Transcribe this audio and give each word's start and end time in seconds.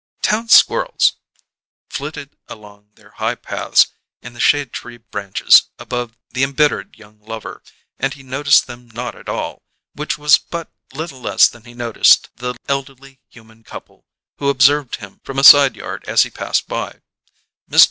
Town 0.23 0.47
squirrels 0.49 1.13
flitted 1.87 2.35
along 2.47 2.89
their 2.95 3.11
high 3.11 3.35
paths 3.35 3.85
in 4.23 4.33
the 4.33 4.39
shade 4.39 4.73
tree 4.73 4.97
branches 4.97 5.69
above 5.77 6.17
the 6.31 6.43
embittered 6.43 6.95
young 6.97 7.19
lover, 7.19 7.61
and 7.99 8.11
he 8.15 8.23
noticed 8.23 8.65
them 8.65 8.89
not 8.95 9.13
at 9.13 9.29
all, 9.29 9.61
which 9.93 10.17
was 10.17 10.39
but 10.39 10.71
little 10.91 11.21
less 11.21 11.47
than 11.47 11.65
he 11.65 11.75
noticed 11.75 12.31
the 12.37 12.55
elderly 12.67 13.19
human 13.29 13.63
couple 13.63 14.03
who 14.39 14.49
observed 14.49 14.95
him 14.95 15.21
from 15.23 15.37
a 15.37 15.43
side 15.43 15.75
yard 15.75 16.03
as 16.07 16.23
he 16.23 16.31
passed 16.31 16.67
by. 16.67 17.01
Mr. 17.69 17.79